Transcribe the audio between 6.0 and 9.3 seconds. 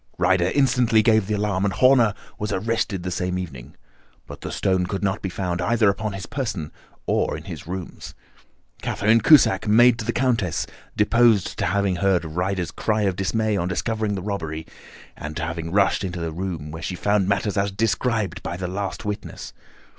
his person or in his rooms. Catherine